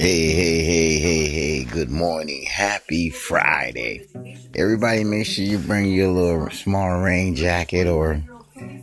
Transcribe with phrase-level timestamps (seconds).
[0.00, 2.44] Hey, hey, hey, hey, hey, good morning.
[2.44, 4.06] Happy Friday.
[4.54, 8.22] Everybody make sure you bring your little small rain jacket or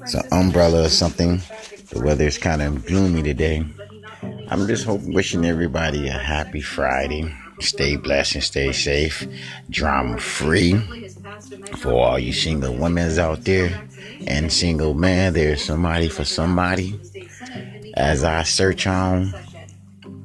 [0.05, 1.41] some umbrella or something.
[1.89, 3.65] The weather is kind of gloomy today.
[4.49, 7.35] I'm just hoping, wishing everybody a happy Friday.
[7.61, 9.27] Stay blessed and stay safe.
[9.71, 10.79] Drama free.
[11.77, 13.87] For all you single women out there
[14.27, 16.99] and single men, there's somebody for somebody.
[17.95, 19.33] As I search on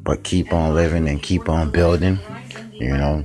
[0.03, 2.19] but keep on living and keep on building.
[2.79, 3.25] You know,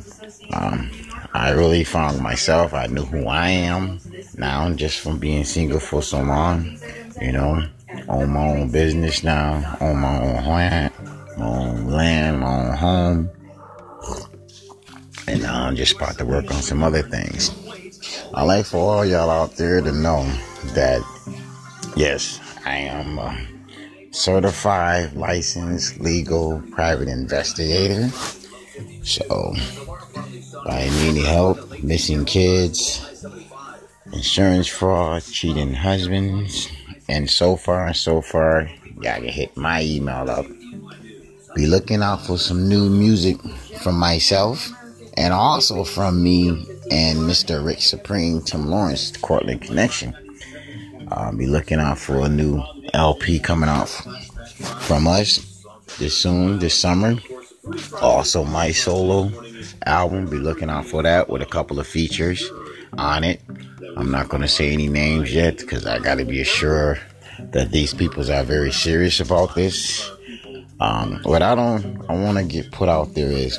[0.54, 0.92] um,
[1.34, 2.74] I really found myself.
[2.74, 4.00] I knew who I am
[4.38, 6.78] now just from being single for so long.
[7.20, 7.64] You know,
[8.08, 10.94] own my own business now, own my own land,
[11.38, 13.30] my own land, my own home.
[15.28, 17.52] And now I'm just about to work on some other things.
[18.34, 20.24] I like for all y'all out there to know
[20.74, 21.02] that,
[21.96, 23.20] yes, I am.
[23.20, 23.36] Uh,
[24.12, 28.10] certified, licensed, legal private investigator.
[29.04, 29.54] So,
[30.66, 33.26] by any help, missing kids,
[34.12, 36.70] insurance fraud, cheating husbands,
[37.10, 38.70] and so far so far,
[39.02, 40.46] y'all can hit my email up.
[41.56, 43.38] Be looking out for some new music
[43.82, 44.72] from myself
[45.16, 46.50] and also from me
[46.92, 47.66] and Mr.
[47.66, 50.16] Rick Supreme, Tim Lawrence, Cortland Connection.
[51.10, 52.62] Uh, be looking out for a new
[52.94, 53.90] LP coming out
[54.80, 55.64] from us
[55.98, 57.16] this soon, this summer.
[58.02, 59.32] Also, my solo
[59.86, 60.28] album.
[60.28, 62.50] Be looking out for that with a couple of features
[62.98, 63.42] on it.
[63.98, 67.00] I'm not going to say any names yet because I got to be sure
[67.52, 70.10] that these peoples are very serious about this.
[70.80, 73.58] Um, what I don't, I want to get put out there is,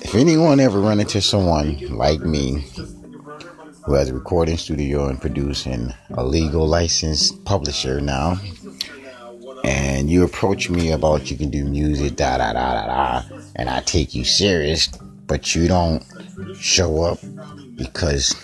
[0.00, 2.64] if anyone ever run into someone like me
[3.86, 8.36] who has a recording studio and producing a legal licensed publisher now.
[9.64, 13.22] And you approach me about you can do music, da da da da da,
[13.54, 14.88] and I take you serious,
[15.26, 16.04] but you don't
[16.58, 17.20] show up
[17.76, 18.34] because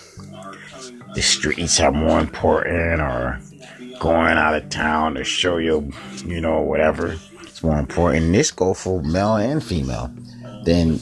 [1.13, 3.39] the streets are more important or
[3.99, 5.91] going out of town to show you,
[6.25, 7.17] you know, whatever.
[7.41, 8.31] It's more important.
[8.31, 10.09] This go for male and female.
[10.63, 10.99] Then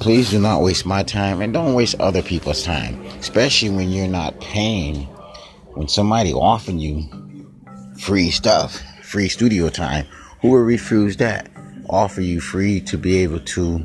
[0.00, 4.08] please do not waste my time and don't waste other people's time, especially when you're
[4.08, 5.04] not paying.
[5.74, 7.50] When somebody offering you
[7.98, 10.06] free stuff, free studio time,
[10.40, 11.50] who will refuse that?
[11.88, 13.84] Offer you free to be able to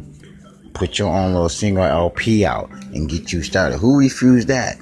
[0.74, 3.78] put your own little single LP out and get you started.
[3.78, 4.78] Who refused that?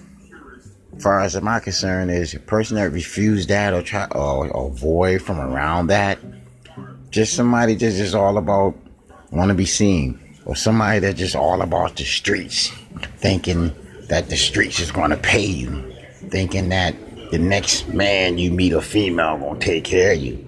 [0.95, 4.68] As far as my concern is a person that refused that or try or, or
[4.68, 6.19] avoid from around that,
[7.09, 8.75] just somebody just is all about
[9.31, 10.19] want to be seen
[10.50, 12.70] or somebody that's just all about the streets,
[13.18, 13.72] thinking
[14.08, 15.94] that the streets is going to pay you,
[16.30, 16.96] thinking that
[17.30, 20.44] the next man you meet a female gonna take care of you.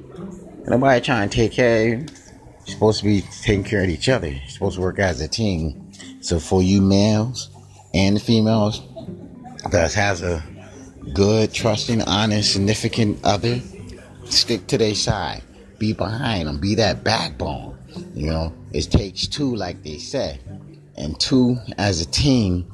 [0.65, 1.97] Nobody trying to take care of you.
[2.65, 4.29] You're supposed to be taking care of each other.
[4.29, 5.91] You're supposed to work as a team.
[6.21, 7.51] So for you males
[7.93, 8.81] and the females
[9.69, 10.43] that has a
[11.13, 13.61] good, trusting, honest, significant other,
[14.25, 15.43] stick to their side.
[15.77, 16.59] Be behind them.
[16.59, 17.77] Be that backbone.
[18.15, 20.39] You know, it takes two, like they say,
[20.97, 22.71] and two as a team.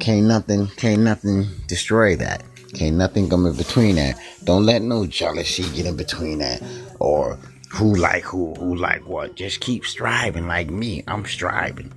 [0.00, 2.42] Can't nothing, can't nothing destroy that.
[2.74, 4.18] Can't nothing come in between that.
[4.42, 6.60] Don't let no jealousy get in between that,
[6.98, 7.38] or
[7.70, 9.36] who like who, who like what.
[9.36, 11.04] Just keep striving like me.
[11.06, 11.92] I'm striving.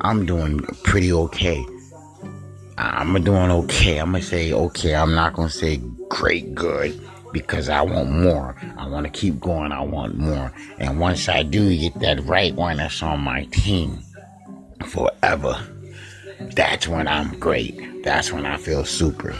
[0.00, 1.64] I'm doing pretty okay.
[2.78, 3.98] I'm doing okay.
[3.98, 4.94] I'm gonna say okay.
[4.94, 7.00] I'm not gonna say great good
[7.32, 8.56] because I want more.
[8.76, 9.72] I want to keep going.
[9.72, 10.52] I want more.
[10.78, 13.98] And once I do get that right one that's on my team
[14.86, 15.58] forever,
[16.54, 18.02] that's when I'm great.
[18.02, 19.32] That's when I feel super.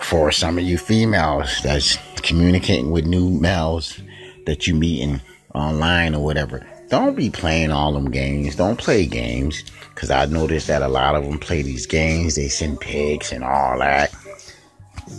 [0.00, 4.00] For some of you females that's communicating with new males
[4.46, 5.20] that you meeting
[5.54, 8.56] online or whatever, don't be playing all them games.
[8.56, 9.64] Don't play games.
[9.94, 12.34] Cause I noticed that a lot of them play these games.
[12.34, 14.12] They send pics and all that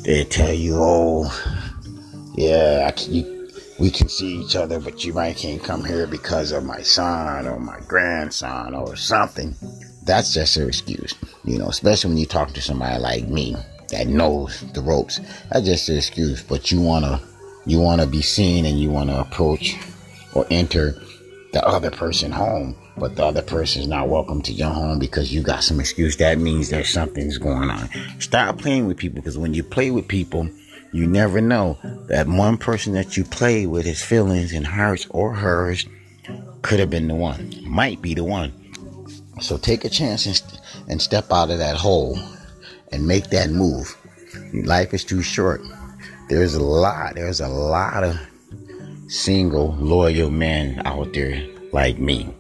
[0.04, 1.32] they tell you, oh,
[2.36, 3.50] yeah, I, you,
[3.80, 7.48] we can see each other, but you might can't come here because of my son
[7.48, 9.56] or my grandson or something.
[10.04, 13.56] That's just an excuse, you know, especially when you talk to somebody like me
[13.90, 15.20] that knows the ropes.
[15.52, 17.22] That's just an excuse, but you wanna,
[17.66, 19.76] you wanna be seen and you wanna approach
[20.34, 20.96] or enter
[21.54, 25.34] the other person home, but the other person is not welcome to your home because
[25.34, 26.18] you got some excuse.
[26.18, 27.90] That means that something's going on.
[28.20, 30.48] Stop playing with people because when you play with people,
[30.92, 35.34] you never know that one person that you play with his feelings and hearts or
[35.34, 35.86] hers
[36.62, 38.54] could have been the one, might be the one.
[39.42, 42.18] So take a chance and, and step out of that hole
[42.92, 43.98] and make that move.
[44.54, 45.62] Life is too short.
[46.30, 48.20] There's a lot, there's a lot of
[49.08, 52.34] single, loyal men out there like me.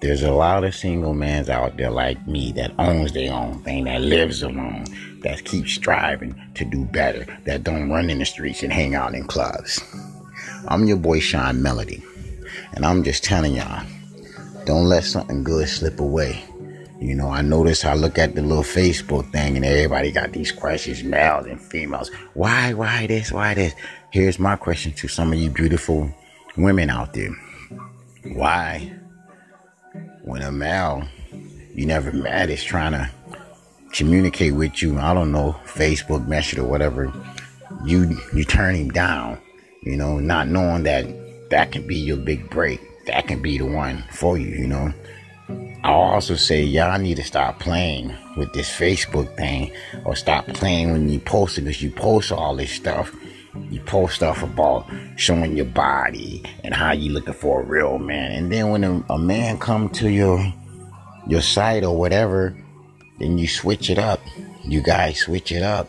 [0.00, 3.84] There's a lot of single men out there like me that owns their own thing,
[3.84, 4.86] that lives alone,
[5.20, 9.14] that keeps striving to do better, that don't run in the streets and hang out
[9.14, 9.78] in clubs.
[10.68, 12.02] I'm your boy Sean Melody,
[12.72, 13.84] and I'm just telling y'all,
[14.64, 16.44] don't let something good slip away.
[16.98, 20.52] You know, I notice I look at the little Facebook thing and everybody got these
[20.52, 22.10] questions, males and females.
[22.34, 23.74] Why, why this, why this?
[24.10, 26.10] Here's my question to some of you beautiful
[26.56, 27.34] women out there.
[28.24, 28.92] Why,
[30.22, 31.06] when a male
[31.74, 33.10] you never met is trying to
[33.92, 37.12] communicate with you, I don't know, Facebook message or whatever,
[37.84, 39.38] you you turn him down,
[39.82, 41.06] you know, not knowing that
[41.50, 42.80] that can be your big break.
[43.06, 44.92] That can be the one for you, you know.
[45.82, 49.72] I'll also say y'all need to stop playing with this Facebook thing
[50.04, 53.14] or stop playing when you post it because you post all this stuff.
[53.70, 58.32] You post stuff about showing your body and how you looking for a real man.
[58.32, 60.52] And then when a, a man come to your
[61.26, 62.56] your site or whatever,
[63.18, 64.20] then you switch it up.
[64.64, 65.88] You guys switch it up.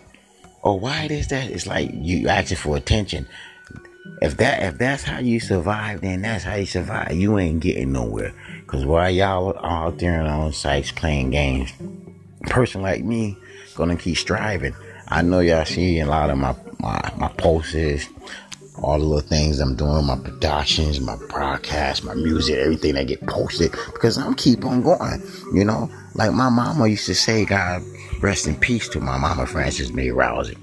[0.63, 1.50] Oh, why is that?
[1.50, 3.28] It's like you asking for attention.
[4.22, 7.13] If that if that's how you survive, then that's how you survive.
[7.13, 8.34] You ain't getting nowhere.
[8.68, 11.74] Cause while y'all out there on sites playing games,
[12.46, 13.38] a person like me
[13.75, 14.75] gonna keep striving.
[15.12, 18.08] I know y'all see a lot of my my, my posts,
[18.81, 23.28] all the little things I'm doing, my productions, my broadcasts, my music, everything that get
[23.28, 25.22] posted because I'm keep on going.
[25.54, 27.84] You know, like my mama used to say, God
[28.22, 30.58] rest in peace to my mama Frances May Rousey.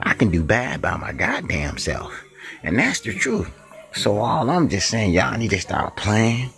[0.00, 2.24] I can do bad by my goddamn self.
[2.62, 3.50] And that's the truth.
[3.94, 6.48] So all I'm just saying, y'all need to stop playing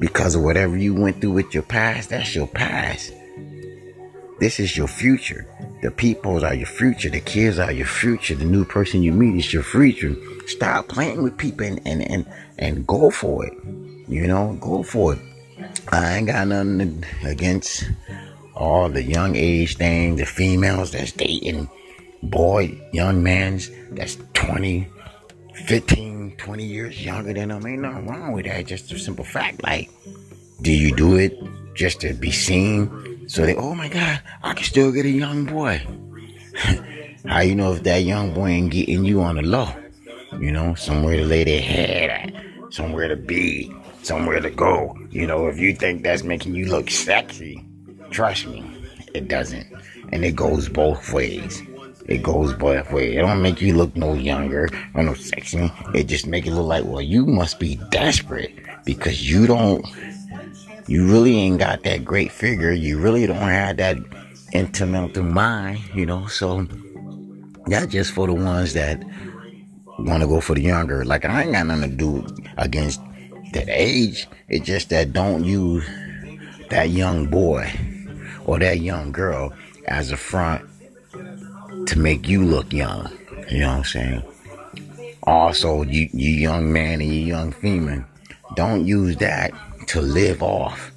[0.00, 3.12] because of whatever you went through with your past, that's your past.
[4.40, 5.46] This is your future.
[5.82, 7.10] The peoples are your future.
[7.10, 8.34] The kids are your future.
[8.34, 10.16] The new person you meet is your future.
[10.46, 12.26] Stop playing with people and, and, and,
[12.58, 13.52] and go for it.
[14.08, 15.20] You know, go for it.
[15.90, 17.84] I ain't got nothing against
[18.54, 21.68] all the young age thing, the females that's dating
[22.22, 24.86] boy, young mans that's 20,
[25.54, 27.66] 15, 20 years younger than them.
[27.66, 28.66] Ain't nothing wrong with that.
[28.66, 29.62] Just a simple fact.
[29.62, 29.90] Like,
[30.62, 31.38] do you do it
[31.74, 32.88] just to be seen?
[33.26, 35.84] So they, oh my God, I can still get a young boy.
[37.26, 39.68] How you know if that young boy ain't getting you on the low?
[40.38, 44.96] You know, somewhere to lay their head at, somewhere to be, somewhere to go.
[45.10, 47.64] You know, if you think that's making you look sexy,
[48.10, 48.64] trust me,
[49.12, 49.66] it doesn't.
[50.12, 51.62] And it goes both ways.
[52.06, 53.16] It goes both ways.
[53.16, 55.72] It don't make you look no younger or no sexy.
[55.94, 58.52] It just make it look like, well, you must be desperate
[58.84, 59.84] because you don't,
[60.88, 62.72] you really ain't got that great figure.
[62.72, 63.96] You really don't have that
[64.52, 66.26] intimate mind, you know.
[66.26, 66.66] So
[67.66, 69.02] that's just for the ones that
[69.98, 71.04] want to go for the younger.
[71.04, 73.00] Like I ain't got nothing to do against
[73.52, 74.28] that age.
[74.48, 75.84] It's just that don't use
[76.70, 77.72] that young boy
[78.44, 79.52] or that young girl
[79.86, 80.64] as a front
[81.86, 83.10] to make you look young.
[83.50, 84.22] You know what I'm saying?
[85.24, 88.04] Also, you, you young man and you young female,
[88.54, 89.52] don't use that
[89.88, 90.92] to live off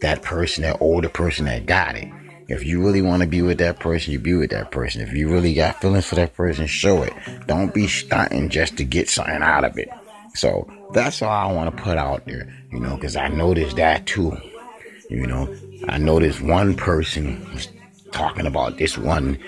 [0.00, 2.08] that person, that older person that got it.
[2.48, 5.00] If you really want to be with that person, you be with that person.
[5.00, 7.12] If you really got feelings for that person, show it.
[7.46, 9.88] Don't be stunting just to get something out of it.
[10.34, 14.06] So that's all I want to put out there, you know, because I noticed that
[14.06, 14.36] too.
[15.08, 15.54] You know,
[15.88, 17.68] I noticed one person was
[18.12, 19.38] talking about this one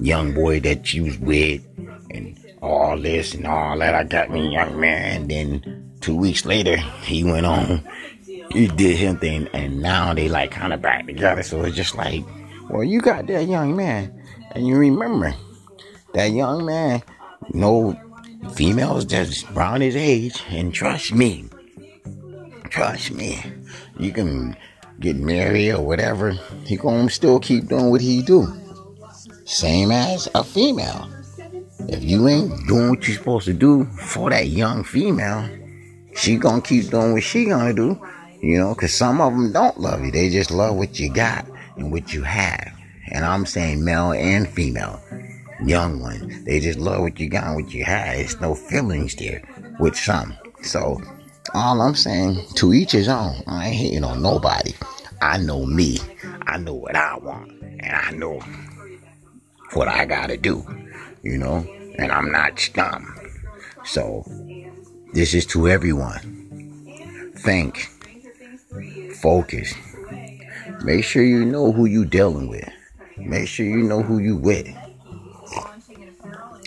[0.00, 1.62] young boy that she was with
[2.10, 3.94] and all this and all that.
[3.94, 5.28] I got me young man.
[5.28, 7.86] Then two weeks later, he went on,
[8.50, 11.42] he did him thing, and now they like kind of back together.
[11.42, 12.24] So it's just like,
[12.68, 15.34] well, you got that young man, and you remember
[16.14, 17.02] that young man,
[17.52, 17.98] no
[18.54, 21.46] females just around his age, and trust me,
[22.70, 23.42] trust me,
[23.98, 24.56] you can
[25.00, 26.32] get married or whatever.
[26.64, 28.46] He gonna still keep doing what he do.
[29.44, 31.08] Same as a female.
[31.88, 35.48] If you ain't doing what you're supposed to do for that young female,
[36.14, 37.98] she gonna keep doing what she gonna do.
[38.40, 40.10] You know, cause some of them don't love you.
[40.10, 42.72] They just love what you got and what you have.
[43.10, 45.00] And I'm saying male and female.
[45.64, 46.44] Young ones.
[46.44, 48.16] They just love what you got and what you have.
[48.16, 49.42] It's no feelings there
[49.80, 50.36] with some.
[50.62, 51.00] So,
[51.54, 53.42] all I'm saying, to each his own.
[53.46, 54.72] I ain't hating on nobody.
[55.20, 55.98] I know me.
[56.46, 57.50] I know what I want.
[57.60, 58.40] And I know
[59.72, 60.64] what I gotta do,
[61.22, 61.66] you know,
[61.98, 63.14] and I'm not dumb.
[63.84, 64.24] So,
[65.12, 67.32] this is to everyone.
[67.36, 67.88] Think,
[69.20, 69.74] focus.
[70.84, 72.68] Make sure you know who you dealing with.
[73.16, 74.68] Make sure you know who you with.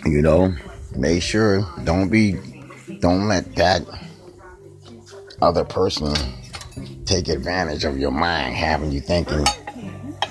[0.05, 0.53] You know,
[0.95, 2.37] make sure don't be,
[2.99, 3.83] don't let that
[5.41, 6.13] other person
[7.05, 9.45] take advantage of your mind, having you thinking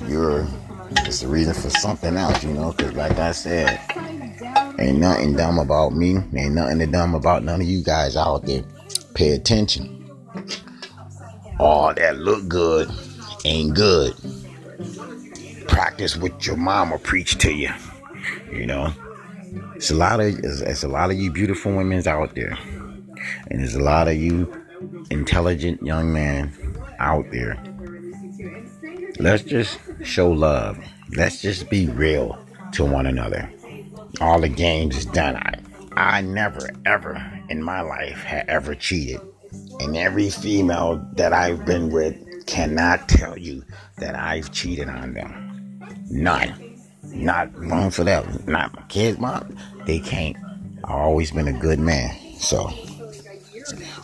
[0.07, 0.47] you're
[0.91, 3.81] it's the reason for something else, you know, because like I said,
[4.79, 8.65] ain't nothing dumb about me, ain't nothing dumb about none of you guys out there.
[9.15, 10.00] Pay attention.
[11.61, 12.90] All that look good
[13.45, 14.14] ain't good.
[15.69, 17.69] Practice what your mama preached to you.
[18.50, 18.95] You know,
[19.75, 22.57] it's a lot of it's, it's a lot of you beautiful women's out there,
[23.49, 24.50] and there's a lot of you
[25.11, 26.50] intelligent young men
[26.99, 27.62] out there.
[29.19, 30.79] Let's just show love.
[31.14, 32.38] Let's just be real
[32.73, 33.52] to one another.
[34.23, 35.37] All the games is done.
[35.37, 35.61] I,
[35.95, 39.21] I never, ever in my life had ever cheated.
[39.81, 43.65] And every female that I've been with cannot tell you
[43.97, 45.79] that I've cheated on them.
[46.11, 46.79] None.
[47.05, 48.45] Not one for them.
[48.47, 49.57] Not my kids, mom.
[49.87, 50.37] They can't.
[50.85, 52.15] I've always been a good man.
[52.39, 52.71] So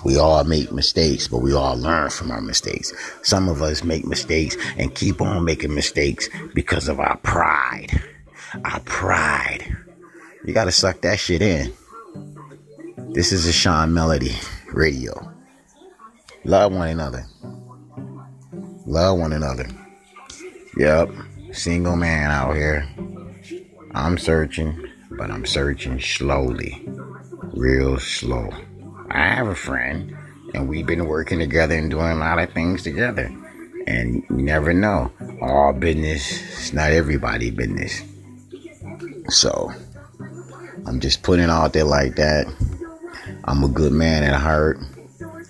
[0.05, 2.93] we all make mistakes, but we all learn from our mistakes.
[3.23, 7.91] Some of us make mistakes and keep on making mistakes because of our pride.
[8.65, 9.77] Our pride.
[10.45, 11.73] You gotta suck that shit in.
[13.13, 14.35] This is a Sean Melody
[14.73, 15.36] radio.
[16.47, 17.27] Love one another.
[18.87, 19.67] Love one another.
[20.77, 21.11] Yep.
[21.51, 22.89] Single man out here.
[23.97, 26.89] I'm searching, but I'm searching slowly.
[27.53, 28.51] Real slow.
[29.11, 30.17] I have a friend,
[30.55, 33.25] and we've been working together and doing a lot of things together.
[33.89, 35.11] And you never know.
[35.43, 38.05] All business is not everybody business.
[39.31, 39.73] So,
[40.87, 42.47] I'm just putting out there like that.
[43.47, 44.79] I'm a good man at heart.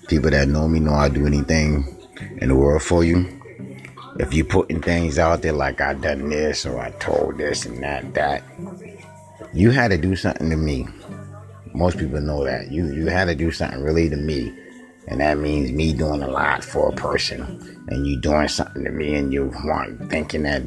[0.08, 1.96] People that know me know I do anything
[2.38, 3.32] in the world for you.
[4.18, 7.82] If you putting things out there like I done this or I told this and
[7.82, 8.42] that, that,
[9.52, 10.86] you had to do something to me
[11.76, 12.72] most people know that.
[12.72, 14.52] You you had to do something really to me.
[15.08, 17.84] And that means me doing a lot for a person.
[17.88, 20.62] And you doing something to me and you want thinking that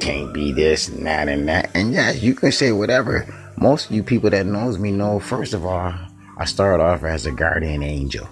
[0.00, 1.70] can't be this and that and that.
[1.74, 3.26] And yeah, you can say whatever.
[3.56, 5.94] Most of you people that knows me know, first of all,
[6.36, 8.28] I started off as a guardian angel.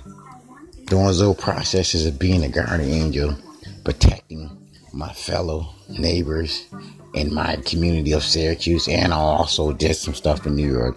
[0.90, 3.36] Doing those little processes of being a guardian angel,
[3.84, 4.50] protecting
[4.92, 6.66] my fellow neighbors
[7.14, 10.96] in my community of Syracuse, and I also did some stuff in New York.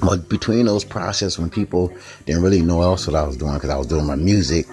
[0.00, 1.92] But between those processes, when people
[2.24, 4.68] didn't really know else what I was doing, because I was doing my music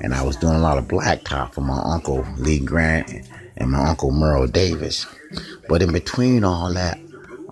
[0.00, 3.90] and I was doing a lot of blacktop for my uncle Lee Grant and my
[3.90, 5.06] uncle Merle Davis.
[5.68, 6.98] But in between all that,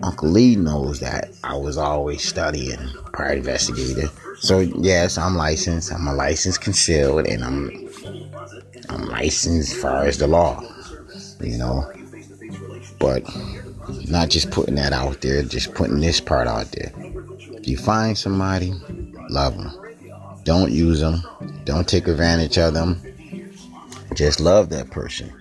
[0.03, 2.79] Uncle Lee knows that I was always studying
[3.13, 4.09] private investigator.
[4.39, 5.93] So yes, I'm licensed.
[5.93, 7.89] I'm a licensed concealed, and I'm
[8.89, 10.61] I'm licensed as far as the law.
[11.39, 11.91] You know,
[12.99, 13.23] but
[14.07, 16.91] not just putting that out there, just putting this part out there.
[17.53, 18.73] If you find somebody,
[19.29, 19.71] love them.
[20.43, 21.21] Don't use them.
[21.65, 22.99] Don't take advantage of them.
[24.15, 25.31] Just love that person.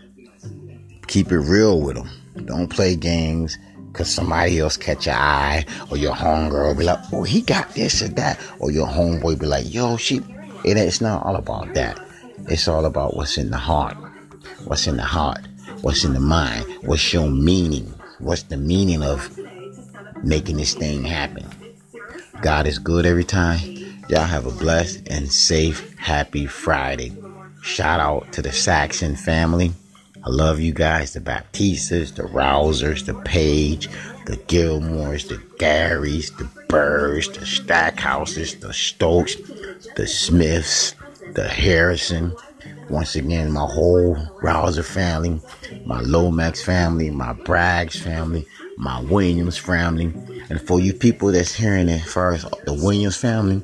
[1.06, 2.10] Keep it real with them.
[2.44, 3.58] Don't play games
[4.00, 8.00] because somebody else catch your eye or your homegirl be like, oh, he got this
[8.00, 8.40] or that.
[8.58, 10.22] Or your homeboy be like, yo, she.
[10.64, 12.00] It, it's not all about that.
[12.48, 13.98] It's all about what's in the heart.
[14.64, 15.42] What's in the heart.
[15.82, 16.64] What's in the mind.
[16.80, 17.92] What's your meaning.
[18.20, 19.38] What's the meaning of
[20.24, 21.46] making this thing happen.
[22.40, 23.58] God is good every time.
[24.08, 27.12] Y'all have a blessed and safe, happy Friday.
[27.60, 29.72] Shout out to the Saxon family.
[30.22, 33.88] I love you guys, the Baptistas, the Rousers, the Page,
[34.26, 39.36] the Gilmores, the Garys, the Burrs, the Stackhouses, the Stokes,
[39.96, 40.94] the Smiths,
[41.34, 42.36] the Harrison.
[42.90, 45.40] Once again, my whole Rouser family,
[45.86, 48.46] my Lomax family, my Braggs family,
[48.76, 50.12] my Williams family,
[50.50, 53.62] and for you people that's hearing it first, the Williams family,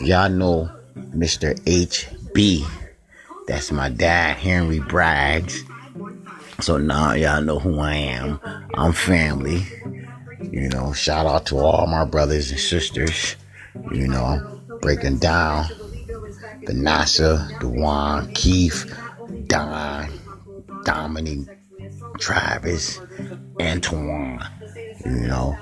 [0.00, 1.54] y'all know Mr.
[1.60, 2.66] HB.
[3.46, 5.68] That's my dad, Henry Braggs.
[6.60, 8.40] So now y'all know who I am.
[8.74, 9.64] I'm family.
[10.40, 13.36] You know, shout out to all my brothers and sisters.
[13.90, 15.66] You know, breaking down
[16.64, 18.92] Vanessa, Dewan, Keith,
[19.46, 20.08] Don,
[20.84, 21.48] Dominic,
[22.18, 23.00] Travis,
[23.60, 24.44] Antoine.
[25.04, 25.56] You know,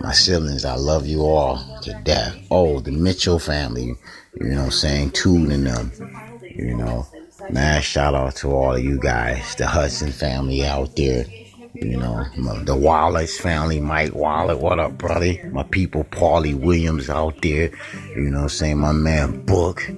[0.00, 2.36] my siblings, I love you all to death.
[2.50, 3.94] Oh, the Mitchell family,
[4.40, 5.92] you know, saying tune in them,
[6.42, 7.06] you know.
[7.50, 11.24] Man, shout out to all of you guys, the Hudson family out there,
[11.74, 12.24] you know,
[12.64, 15.34] the Wallace family, Mike Wallace, what up, brother?
[15.52, 17.70] My people, Paulie Williams out there,
[18.16, 19.88] you know, I'm saying my man Book,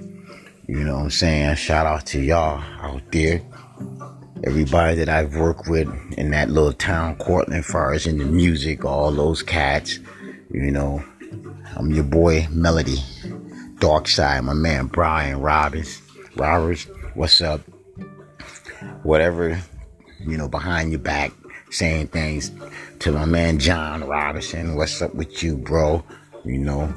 [0.67, 1.55] you know I'm saying?
[1.55, 3.41] Shout out to y'all out there
[4.43, 5.87] everybody that I've worked with
[6.17, 9.99] in that little town, Cortland, far as in the music, all those cats,
[10.51, 11.03] you know.
[11.75, 12.97] I'm your boy Melody,
[13.79, 16.01] Dark Side, my man Brian Robbins.
[16.37, 17.61] Roberts, what's up?
[19.01, 19.59] Whatever,
[20.19, 21.31] you know, behind your back,
[21.71, 22.51] saying things
[22.99, 24.75] to my man John Robinson.
[24.75, 26.03] What's up with you, bro?
[26.45, 26.93] You know,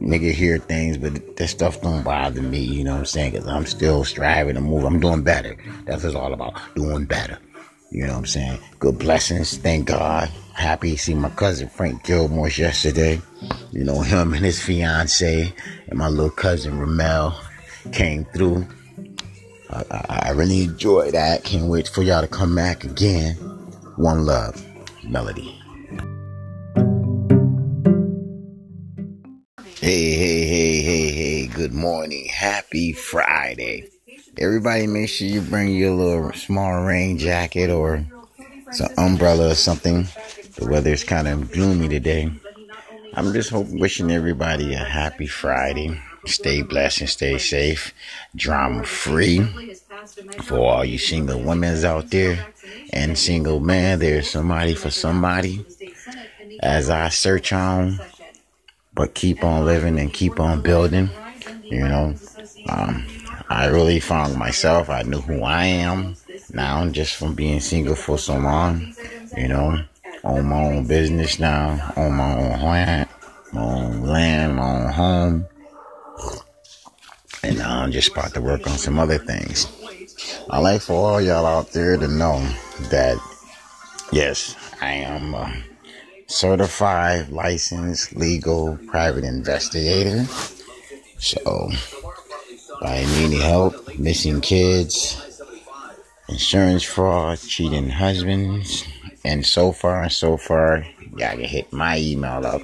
[0.00, 3.32] nigga hear things, but that stuff don't bother me, you know what I'm saying?
[3.32, 4.84] Because I'm still striving to move.
[4.84, 5.56] I'm doing better.
[5.86, 7.38] That's what it's all about, doing better.
[7.90, 8.58] You know what I'm saying?
[8.78, 9.56] Good blessings.
[9.56, 10.28] Thank God.
[10.52, 13.22] Happy to see my cousin Frank Gilmore yesterday.
[13.70, 15.52] You know, him and his fiance
[15.88, 17.40] and my little cousin Ramel
[17.92, 18.66] came through.
[19.70, 21.44] I, I, really enjoyed that.
[21.44, 23.34] Can't wait for y'all to come back again.
[23.96, 24.64] One love.
[25.04, 25.60] Melody.
[29.80, 32.26] Hey, hey, hey, hey, hey, good morning.
[32.26, 33.88] Happy Friday.
[34.38, 38.06] Everybody make sure you bring your little small rain jacket or
[38.72, 40.06] some umbrella or something.
[40.56, 42.30] The weather is kind of gloomy today.
[43.14, 46.00] I'm just hoping, wishing everybody a happy Friday.
[46.26, 47.94] Stay blessed and stay safe.
[48.34, 49.46] Drama free.
[50.42, 52.46] For all you single women out there
[52.92, 55.64] and single men, there's somebody for somebody.
[56.60, 58.00] As I search on
[58.94, 61.10] but keep on living and keep on building.
[61.68, 62.14] You know,
[62.68, 63.06] um,
[63.48, 64.88] I really found myself.
[64.90, 66.16] I knew who I am
[66.52, 68.94] now just from being single for so long.
[69.36, 69.78] You know,
[70.24, 73.08] own my own business now, own my own land,
[73.52, 75.46] my own land, my own home.
[77.46, 79.70] And I'm just about to work on some other things.
[80.50, 82.40] I like for all y'all out there to know
[82.90, 83.16] that,
[84.10, 85.32] yes, I am.
[85.32, 85.52] Uh,
[86.26, 90.24] certified, licensed, legal private investigator.
[91.18, 91.70] So,
[92.80, 95.40] by any help, missing kids,
[96.28, 98.84] insurance fraud, cheating husbands,
[99.24, 100.84] and so far and so far,
[101.16, 102.62] y'all can hit my email up.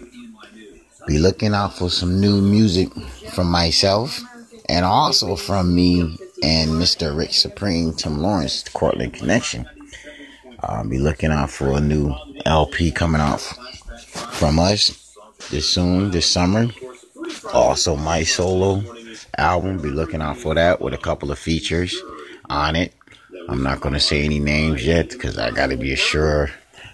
[1.07, 2.93] Be looking out for some new music
[3.31, 4.21] from myself
[4.69, 6.01] and also from me
[6.43, 7.17] and Mr.
[7.17, 9.69] Rick Supreme, Tim Lawrence, Cortland Connection.
[10.61, 15.17] I'll be looking out for a new LP coming out from us
[15.51, 16.69] this soon, this summer.
[17.53, 18.83] Also, my solo
[19.39, 22.01] album, be looking out for that with a couple of features
[22.49, 22.95] on it.
[23.49, 26.51] I'm not going to say any names yet because I got to be sure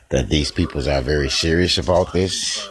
[0.09, 2.67] that these people are very serious about this.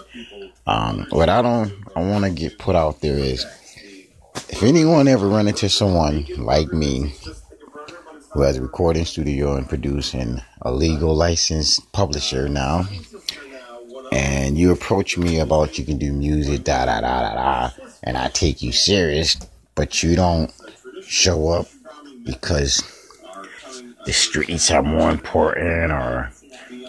[0.65, 3.45] Um, what I don't, I want to get put out there is
[4.49, 7.13] if anyone ever run into someone like me
[8.31, 12.85] who has a recording studio and producing a legal licensed publisher now.
[14.11, 17.69] And you approach me about you can do music, da da da da da,
[18.03, 19.37] and I take you serious,
[19.75, 20.51] but you don't
[21.01, 21.67] show up
[22.23, 22.83] because
[24.05, 26.31] the streets are more important or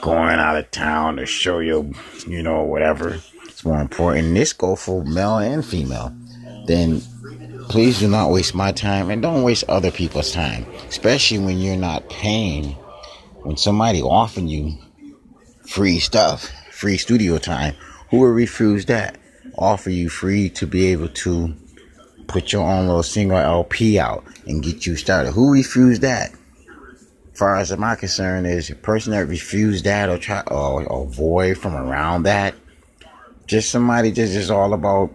[0.01, 1.93] going out of town to show you,
[2.27, 3.21] you know, whatever.
[3.45, 4.35] It's more important.
[4.35, 6.15] This go for male and female.
[6.67, 7.01] Then
[7.69, 11.77] please do not waste my time and don't waste other people's time, especially when you're
[11.77, 12.75] not paying.
[13.43, 14.79] When somebody offering you
[15.67, 17.75] free stuff, free studio time,
[18.11, 19.19] who will refuse that?
[19.57, 21.55] Offer you free to be able to
[22.27, 25.33] put your own little single LP out and get you started.
[25.33, 26.33] Who refused that?
[27.35, 31.59] Far as my concern is a person that refused that or try or, or avoid
[31.59, 32.55] from around that,
[33.47, 35.13] just somebody just is all about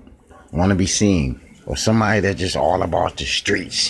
[0.52, 3.90] want to be seen or somebody that's just all about the streets,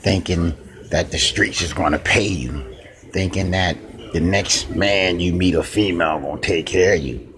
[0.00, 0.54] thinking
[0.90, 2.64] that the streets is to pay you,
[3.12, 3.76] thinking that
[4.12, 7.34] the next man you meet a female gonna take care of you.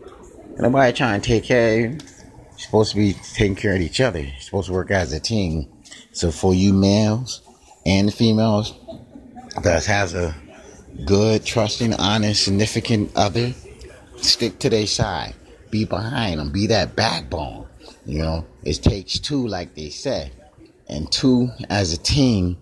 [0.58, 1.88] Nobody trying to take care of you.
[1.90, 4.20] You're supposed to be taking care of each other.
[4.20, 5.68] You're supposed to work as a team.
[6.12, 7.42] So for you males
[7.84, 8.74] and females
[9.62, 10.34] that has a
[11.04, 13.52] good, trusting, honest, significant other,
[14.16, 15.34] stick to their side.
[15.70, 16.52] Be behind them.
[16.52, 17.65] Be that backbone.
[18.06, 20.30] You know, it takes two, like they say,
[20.88, 22.56] and two as a team.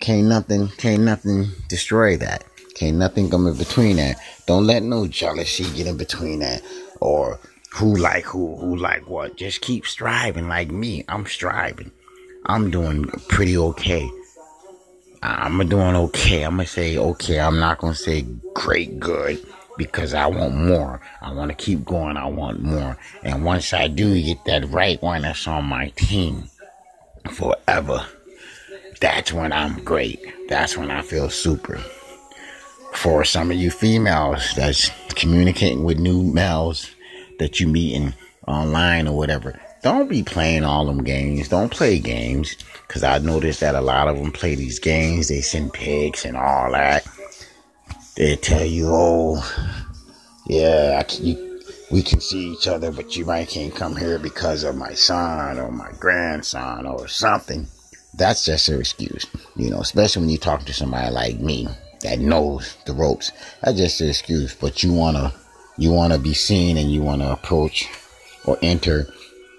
[0.00, 2.44] Can't nothing, can't nothing destroy that.
[2.74, 4.16] Can't nothing come in between that.
[4.46, 6.62] Don't let no jealousy get in between that,
[7.00, 7.38] or
[7.72, 9.36] who like who, who like what.
[9.36, 11.04] Just keep striving like me.
[11.08, 11.92] I'm striving.
[12.46, 14.10] I'm doing pretty okay.
[15.22, 16.42] I'm doing okay.
[16.42, 17.40] I'm gonna say okay.
[17.40, 19.44] I'm not gonna say great good
[19.78, 21.00] because I want more.
[21.22, 22.18] I want to keep going.
[22.18, 22.98] I want more.
[23.22, 26.50] And once I do get that right one that's on my team
[27.30, 28.04] forever,
[29.00, 30.20] that's when I'm great.
[30.48, 31.78] That's when I feel super.
[32.92, 36.90] For some of you females that's communicating with new males
[37.38, 38.12] that you meeting
[38.46, 41.48] online or whatever, don't be playing all them games.
[41.48, 42.56] Don't play games.
[42.88, 45.28] Cause I noticed that a lot of them play these games.
[45.28, 47.06] They send pics and all that
[48.18, 49.40] they tell you, oh,
[50.48, 54.64] yeah, I, you, we can see each other, but you might can't come here because
[54.64, 57.68] of my son or my grandson or something.
[58.14, 61.68] That's just an excuse, you know, especially when you talk to somebody like me
[62.02, 63.30] that knows the ropes.
[63.62, 65.32] That's just an excuse, but you wanna,
[65.76, 67.88] you wanna be seen and you wanna approach
[68.44, 69.06] or enter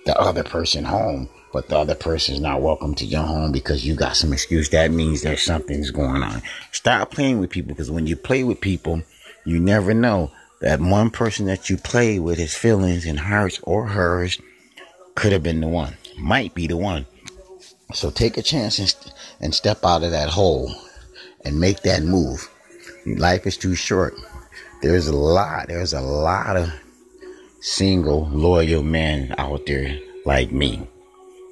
[0.05, 3.85] the other person home, but the other person is not welcome to your home because
[3.85, 4.69] you got some excuse.
[4.69, 6.41] That means there's something's going on.
[6.71, 9.01] Stop playing with people because when you play with people,
[9.45, 10.31] you never know
[10.61, 14.39] that one person that you play with his feelings and hearts or hers
[15.15, 17.05] could have been the one, might be the one.
[17.93, 20.71] So take a chance and, and step out of that hole
[21.43, 22.47] and make that move.
[23.05, 24.13] Life is too short.
[24.81, 26.71] There's a lot, there's a lot of
[27.59, 30.87] single, loyal men out there like me.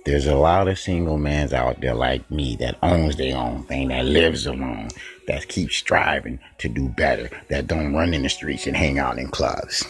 [0.08, 3.90] There's a lot of single men out there like me that owns their own thing,
[3.90, 4.88] that lives alone,
[5.28, 9.20] that keeps striving to do better, that don't run in the streets and hang out
[9.20, 9.84] in clubs.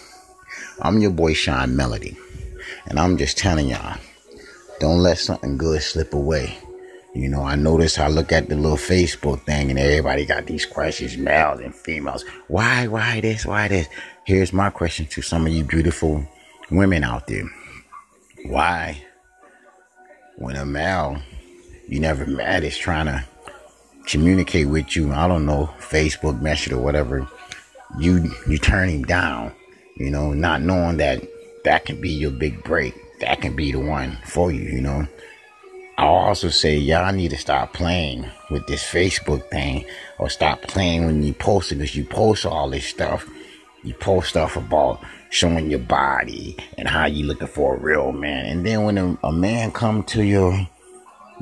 [0.81, 2.17] I'm your boy Sean Melody,
[2.87, 3.99] and I'm just telling y'all,
[4.79, 6.57] don't let something good slip away.
[7.13, 10.65] You know, I notice I look at the little Facebook thing and everybody got these
[10.65, 12.25] questions, males and females.
[12.47, 13.87] Why, why this, why this?
[14.23, 16.25] Here's my question to some of you beautiful
[16.71, 17.47] women out there.
[18.45, 19.03] Why
[20.37, 21.17] when a male
[21.87, 23.25] you never met is trying to
[24.05, 27.27] communicate with you, I don't know, Facebook message or whatever,
[27.99, 29.53] you you turn him down,
[29.95, 31.23] you know, not knowing that
[31.65, 32.93] that can be your big break.
[33.19, 35.07] That can be the one for you, you know.
[35.97, 39.85] I'll also say y'all need to stop playing with this Facebook thing
[40.19, 43.27] or stop playing when you post it because you post all this stuff.
[43.83, 48.45] You post stuff about showing your body and how you looking for a real man.
[48.45, 50.67] And then when a, a man come to your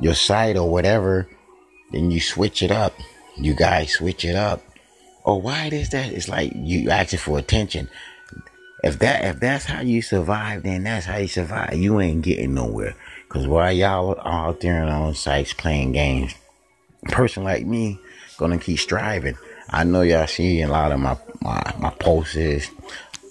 [0.00, 1.28] your site or whatever,
[1.92, 2.94] then you switch it up.
[3.36, 4.62] You guys switch it up.
[5.24, 6.12] Oh, why is that?
[6.12, 7.88] It's like you asking for attention.
[8.84, 11.74] If that if that's how you survive, then that's how you survive.
[11.74, 12.94] You ain't getting nowhere.
[13.28, 16.34] Cause while y'all are out there on sites playing games,
[17.06, 17.98] a person like me
[18.38, 19.36] gonna keep striving.
[19.70, 22.70] I know y'all see a lot of my my my posts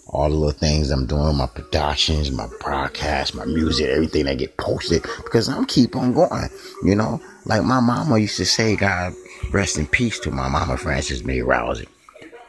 [0.07, 4.57] all the little things I'm doing, my productions, my broadcast, my music, everything that get
[4.57, 6.49] posted because I'm keep on going.
[6.83, 9.13] You know, like my mama used to say, God
[9.51, 11.87] rest in peace to my mama Frances May Rousey.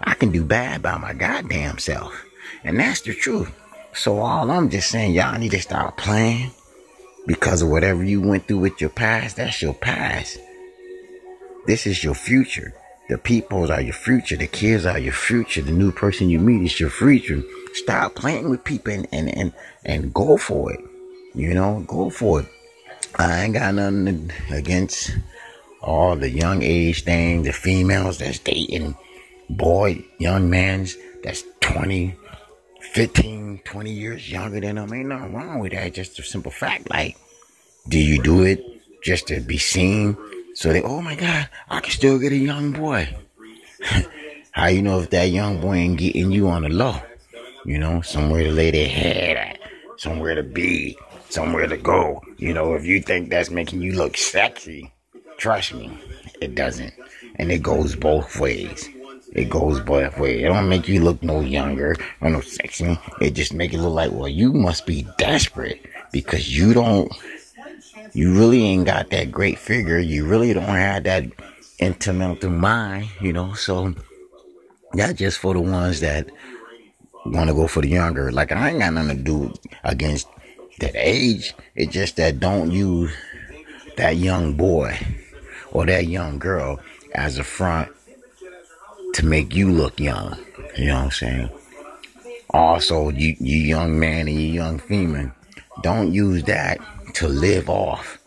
[0.03, 2.25] I can do bad by my goddamn self.
[2.63, 3.51] And that's the truth.
[3.95, 6.51] So all I'm just saying, y'all need to stop playing
[7.27, 10.39] because of whatever you went through with your past, that's your past.
[11.67, 12.75] This is your future.
[13.09, 14.37] The peoples are your future.
[14.37, 15.63] The kids are your future.
[15.63, 17.43] The new person you meet is your future.
[17.73, 19.53] Stop playing with people and, and, and,
[19.85, 20.81] and go for it.
[21.35, 22.47] You know, go for it.
[23.17, 25.17] I ain't got nothing against
[25.81, 28.97] all the young age thing, the females that's dating
[29.49, 32.15] boy, young mans that's 20,
[32.81, 34.93] 15, 20 years younger than them.
[34.93, 35.95] Ain't nothing wrong with that.
[35.95, 36.91] Just a simple fact.
[36.91, 37.17] Like,
[37.89, 38.65] do you do it
[39.03, 40.17] just to be seen?
[40.57, 43.15] So they, oh my God, I can still get a young boy.
[44.53, 46.99] How you know if that young boy ain't getting you on the low?
[47.67, 49.59] You know, somewhere to lay their head at,
[49.99, 50.97] somewhere to be,
[51.29, 52.23] somewhere to go.
[52.39, 54.95] You know, if you think that's making you look sexy,
[55.37, 55.91] trust me,
[56.41, 56.95] it doesn't.
[57.35, 58.89] And it goes both ways.
[59.35, 60.43] It goes both ways.
[60.43, 62.99] It don't make you look no younger or no sexy.
[63.21, 67.13] It just make it look like, well, you must be desperate because you don't
[68.17, 69.99] you really ain't got that great figure.
[69.99, 71.25] You really don't have that
[71.79, 73.53] intellectual mind, you know.
[73.53, 73.95] So
[74.95, 76.31] that's just for the ones that
[77.27, 78.33] want to go for the younger.
[78.33, 80.29] Like I ain't got nothing to do against
[80.81, 81.53] that age.
[81.75, 83.13] It's just that don't use
[83.99, 84.99] that young boy
[85.73, 86.81] or that young girl
[87.15, 87.93] as a front
[89.13, 90.39] to make you look young.
[90.79, 91.51] You know what I'm saying?
[92.49, 95.33] Also, you, you young man and you young female,
[95.83, 96.81] don't use that
[97.17, 98.19] to live off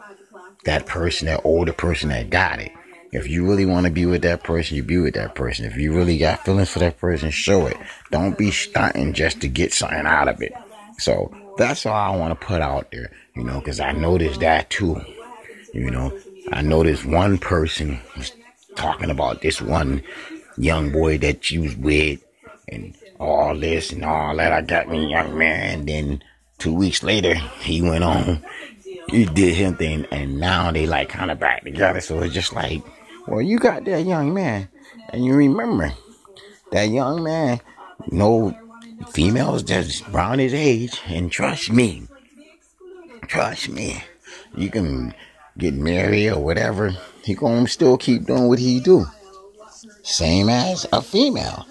[0.65, 2.71] that person, that older person that got it.
[3.11, 5.65] If you really want to be with that person, you be with that person.
[5.65, 7.77] If you really got feelings for that person, show it.
[8.11, 10.53] Don't be stunting just to get something out of it.
[10.99, 14.69] So that's all I want to put out there, you know, because I noticed that
[14.69, 15.01] too.
[15.73, 16.17] You know,
[16.51, 18.31] I noticed one person was
[18.75, 20.03] talking about this one
[20.57, 22.23] young boy that you was with
[22.67, 24.51] and all this and all that.
[24.51, 25.79] I got me young man.
[25.79, 26.23] And then
[26.59, 28.43] two weeks later, he went on
[29.09, 32.01] he did him thing, and now they like kind of back together.
[32.01, 32.81] So it's just like,
[33.27, 34.69] well, you got that young man,
[35.09, 35.93] and you remember
[36.71, 37.61] that young man,
[38.11, 38.57] no
[39.11, 42.07] females that's around his age, and trust me,
[43.27, 44.03] trust me,
[44.55, 45.13] you can
[45.57, 46.95] get married or whatever.
[47.23, 49.05] He gonna still keep doing what he do.
[50.03, 51.65] Same as a female.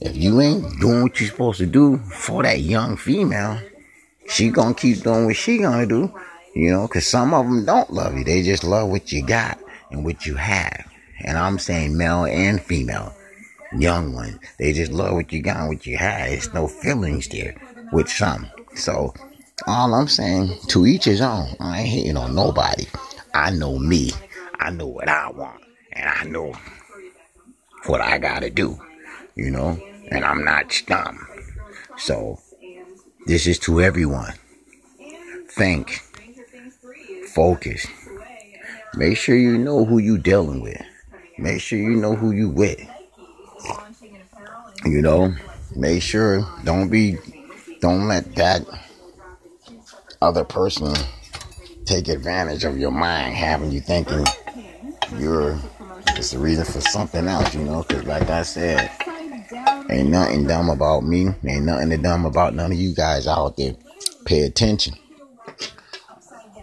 [0.00, 3.60] If you ain't doing what you're supposed to do for that young female,
[4.28, 6.12] she gonna keep doing what she gonna do.
[6.54, 8.24] You know, cause some of them don't love you.
[8.24, 9.58] They just love what you got
[9.90, 10.86] and what you have.
[11.24, 13.14] And I'm saying male and female,
[13.76, 14.38] young ones.
[14.58, 16.28] They just love what you got and what you have.
[16.28, 17.56] There's no feelings there
[17.92, 18.48] with some.
[18.74, 19.14] So
[19.66, 21.56] all I'm saying, to each his own.
[21.60, 22.86] I ain't hating on nobody.
[23.32, 24.12] I know me.
[24.60, 25.62] I know what I want.
[25.92, 26.52] And I know
[27.86, 28.78] what I gotta do.
[29.34, 29.78] You know?
[30.10, 31.26] And I'm not dumb.
[31.96, 32.38] So
[33.26, 34.34] this is to everyone.
[35.48, 36.00] Think.
[37.34, 37.86] Focus.
[38.94, 40.80] Make sure you know who you dealing with.
[41.36, 42.80] Make sure you know who you with.
[44.84, 45.34] You know,
[45.74, 47.16] make sure don't be
[47.80, 48.62] don't let that
[50.22, 50.94] other person
[51.84, 54.24] take advantage of your mind, having you thinking
[55.18, 55.58] you're
[56.16, 57.82] it's the reason for something else, you know.
[57.82, 58.90] Because like I said,
[59.90, 61.30] ain't nothing dumb about me.
[61.44, 63.74] Ain't nothing dumb about none of you guys out there.
[64.24, 64.94] Pay attention.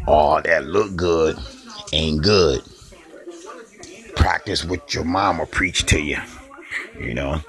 [0.07, 1.37] All that look good
[1.93, 2.61] ain't good.
[4.15, 6.17] Practice what your mama preached to you.
[6.99, 7.41] You know,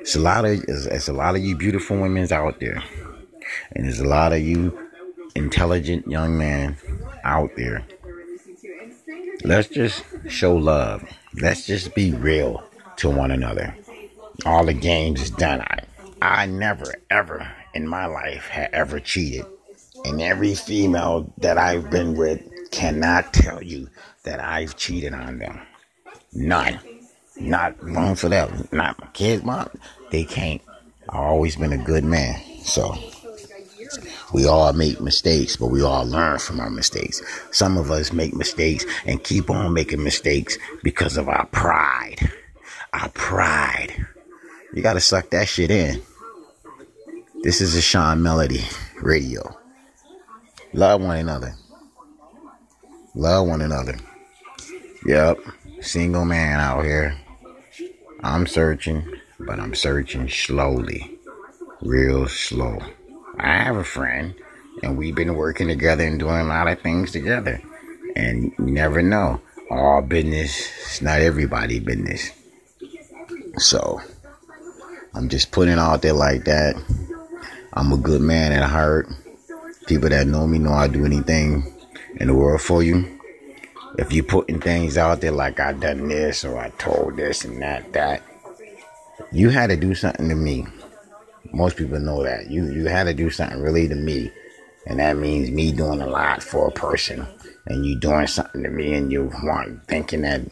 [0.00, 2.82] it's a lot of it's, it's a lot of you beautiful women's out there,
[3.72, 4.78] and there's a lot of you
[5.34, 6.76] intelligent young man
[7.24, 7.84] out there.
[9.44, 11.04] Let's just show love.
[11.40, 12.64] Let's just be real
[12.96, 13.74] to one another.
[14.44, 15.60] All the games is done.
[15.60, 15.80] I,
[16.20, 19.46] I never, ever in my life had ever cheated.
[20.04, 23.88] And every female that I've been with cannot tell you
[24.24, 25.60] that I've cheated on them.
[26.32, 26.78] None.
[27.40, 28.68] Not one for them.
[28.72, 29.68] Not my kids, mom.
[30.10, 30.60] They can't.
[31.08, 32.40] I've always been a good man.
[32.62, 32.96] So.
[34.34, 37.22] We all make mistakes, but we all learn from our mistakes.
[37.50, 42.30] Some of us make mistakes and keep on making mistakes because of our pride.
[42.92, 44.06] Our pride.
[44.74, 46.02] You gotta suck that shit in.
[47.42, 48.64] This is a Sean Melody
[49.00, 49.56] radio.
[50.78, 51.56] Love one another.
[53.16, 53.96] Love one another.
[55.04, 55.40] Yep.
[55.80, 57.18] Single man out here.
[58.22, 59.04] I'm searching,
[59.40, 61.18] but I'm searching slowly.
[61.80, 62.78] Real slow.
[63.40, 64.36] I have a friend,
[64.84, 67.60] and we've been working together and doing a lot of things together.
[68.14, 69.40] And you never know.
[69.72, 72.30] All business is not everybody business.
[73.56, 74.00] So
[75.12, 76.76] I'm just putting out there like that.
[77.72, 79.08] I'm a good man at heart.
[79.88, 81.64] People that know me know I do anything
[82.16, 83.18] in the world for you.
[83.98, 87.62] If you putting things out there like I done this or I told this and
[87.62, 88.22] that, that,
[89.32, 90.66] you had to do something to me.
[91.52, 92.50] Most people know that.
[92.50, 94.30] You you had to do something really to me.
[94.86, 97.26] And that means me doing a lot for a person.
[97.64, 100.42] And you doing something to me and you want thinking that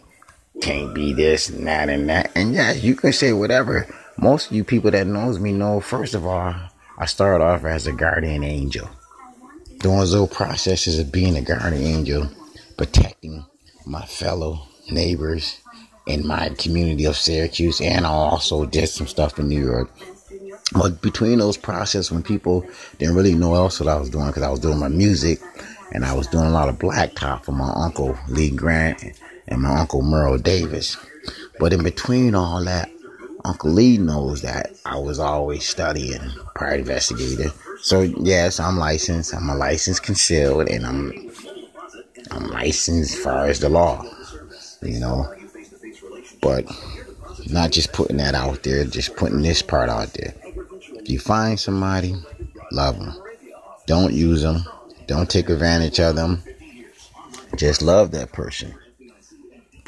[0.62, 2.32] can't be this and that and that.
[2.34, 3.86] And yeah, you can say whatever.
[4.16, 6.54] Most of you people that knows me know, first of all,
[6.96, 8.88] I started off as a guardian angel.
[9.78, 12.30] Doing those little processes of being a guardian angel,
[12.76, 13.44] protecting
[13.86, 15.60] my fellow neighbors
[16.06, 19.90] in my community of Syracuse, and I also did some stuff in New York
[20.72, 22.66] but between those processes, when people
[22.98, 25.40] didn't really know else what I was doing, because I was doing my music
[25.92, 29.04] and I was doing a lot of blacktop for my uncle Lee Grant
[29.46, 30.96] and my uncle Merle Davis.
[31.60, 32.90] But in between all that,
[33.46, 36.20] Uncle Lee knows that I was always studying
[36.56, 37.52] private investigator.
[37.80, 39.32] So yes, I'm licensed.
[39.32, 41.30] I'm a licensed concealed, and I'm
[42.32, 44.04] I'm licensed as far as the law,
[44.82, 45.32] you know.
[46.42, 46.64] But
[47.48, 50.34] not just putting that out there, just putting this part out there.
[50.94, 52.16] If you find somebody,
[52.72, 53.14] love them.
[53.86, 54.64] Don't use them.
[55.06, 56.42] Don't take advantage of them.
[57.54, 58.74] Just love that person.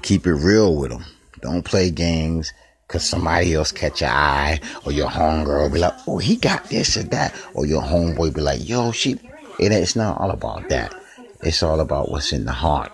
[0.03, 1.05] Keep it real with them.
[1.41, 2.53] Don't play games
[2.89, 6.97] because somebody else catch your eye or your homegirl be like, oh, he got this
[6.97, 7.35] or that.
[7.53, 9.21] Or your homeboy be like, yo, she.
[9.59, 10.95] It's not all about that.
[11.43, 12.91] It's all about what's in the heart.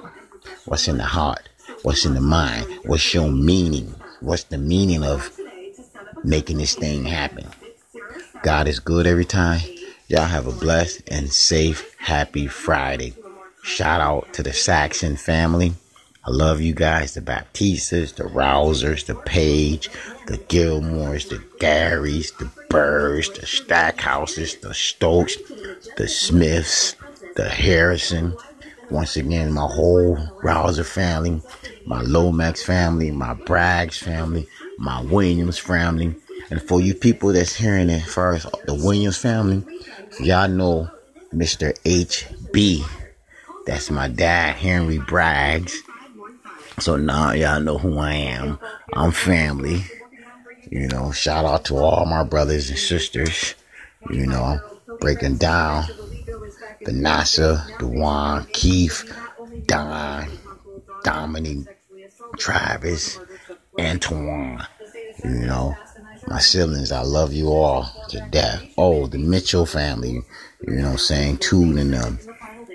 [0.64, 1.48] What's in the heart.
[1.82, 2.66] What's in the mind.
[2.84, 3.94] What's your meaning.
[4.20, 5.30] What's the meaning of
[6.24, 7.46] making this thing happen.
[8.42, 9.60] God is good every time.
[10.08, 13.14] Y'all have a blessed and safe, happy Friday.
[13.62, 15.74] Shout out to the Saxon family.
[16.26, 19.90] I love you guys, the Baptistas, the Rousers, the Page,
[20.26, 25.36] the Gilmores, the Garys, the Burrs, the Stackhouses, the Stokes,
[25.98, 26.96] the Smiths,
[27.36, 28.34] the Harrison.
[28.90, 31.42] Once again, my whole Rouser family,
[31.84, 36.14] my Lomax family, my Braggs family, my Williams family,
[36.48, 39.62] and for you people that's hearing it first, the Williams family,
[40.20, 40.88] y'all know
[41.34, 41.78] Mr.
[41.82, 42.82] HB.
[43.66, 45.74] That's my dad, Henry Braggs.
[46.80, 48.58] So now y'all know who I am.
[48.94, 49.84] I'm family.
[50.70, 53.54] You know, shout out to all my brothers and sisters.
[54.10, 54.58] You know,
[55.00, 55.84] breaking down
[56.84, 59.10] Vanessa, Dewan, Keith,
[59.66, 60.28] Don,
[61.02, 61.58] Dominic,
[62.38, 63.18] Travis,
[63.78, 64.66] Antoine.
[65.24, 65.74] You know,
[66.26, 68.64] my siblings, I love you all to death.
[68.76, 70.20] Oh, the Mitchell family,
[70.66, 72.18] you know, saying Toon and them,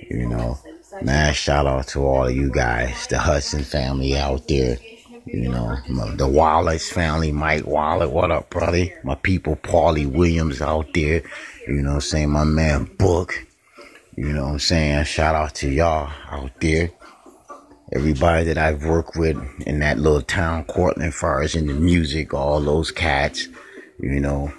[0.10, 0.58] you know.
[1.02, 4.78] Man, shout out to all of you guys, the Hudson family out there,
[5.26, 5.78] you know,
[6.16, 8.88] the Wallace family, Mike Wallace, what up, brother?
[9.04, 11.24] My people, Paulie Williams out there,
[11.68, 12.30] you know I'm saying?
[12.30, 13.46] My man, Book,
[14.18, 15.06] you know I'm saying?
[15.06, 16.92] Shout out to y'all out there.
[17.94, 22.34] Everybody that I've worked with in that little town, Cortland, far as in the music,
[22.34, 23.48] all those cats,
[24.00, 24.52] you know.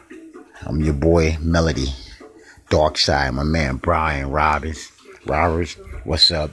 [0.63, 1.89] I'm your boy, Melody.
[2.71, 4.91] Dark Side, my man, Brian Robbins.
[5.27, 6.51] Roberts, what's up?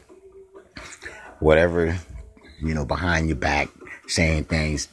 [1.40, 1.98] Whatever,
[2.60, 3.70] you know, behind your back,
[4.08, 4.88] saying things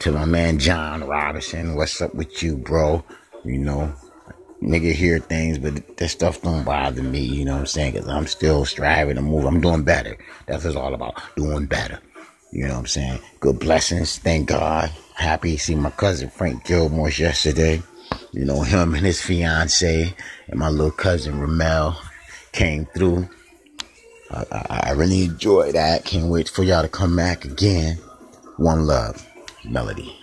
[0.00, 1.74] to my man John Robinson.
[1.74, 3.04] What's up with you, bro?
[3.44, 3.92] You know,
[4.62, 7.94] nigga hear things, but that stuff don't bother me, you know what I'm saying?
[7.94, 9.44] Cause I'm still striving to move.
[9.44, 10.16] I'm doing better.
[10.46, 11.20] That's what it's all about.
[11.36, 11.98] Doing better.
[12.52, 13.20] You know what I'm saying?
[13.38, 14.18] Good blessings.
[14.18, 14.90] Thank God.
[15.14, 17.82] Happy to see my cousin Frank Gilmore yesterday.
[18.32, 20.14] You know, him and his fiance
[20.48, 22.00] and my little cousin Ramel
[22.52, 23.28] came through.
[24.32, 26.04] I, I, really enjoyed that.
[26.04, 27.96] Can't wait for y'all to come back again.
[28.56, 29.26] One love,
[29.64, 30.19] Melody.